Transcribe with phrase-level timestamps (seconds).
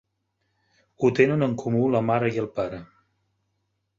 [1.03, 2.83] Ho tenen en comú la mare i el pare.